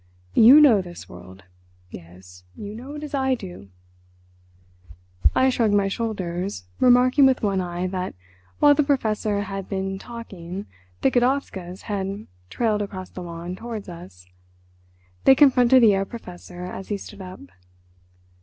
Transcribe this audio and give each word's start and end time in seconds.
You 0.33 0.59
know 0.59 0.81
this 0.81 1.07
world. 1.07 1.43
Yes, 1.91 2.43
you 2.55 2.73
know 2.73 2.95
it 2.95 3.03
as 3.03 3.13
I 3.13 3.35
do." 3.35 3.69
I 5.35 5.49
shrugged 5.51 5.75
my 5.75 5.89
shoulders, 5.89 6.65
remarking 6.79 7.27
with 7.27 7.43
one 7.43 7.61
eye 7.61 7.85
that 7.85 8.15
while 8.57 8.73
the 8.73 8.81
Professor 8.81 9.41
had 9.41 9.69
been 9.69 9.99
talking 9.99 10.65
the 11.01 11.11
Godowskas 11.11 11.83
had 11.83 12.25
trailed 12.49 12.81
across 12.81 13.11
the 13.11 13.21
lawn 13.21 13.55
towards 13.55 13.87
us. 13.89 14.25
They 15.25 15.35
confronted 15.35 15.83
the 15.83 15.91
Herr 15.91 16.05
Professor 16.05 16.63
as 16.65 16.87
he 16.87 16.97
stood 16.97 17.21
up. 17.21 17.41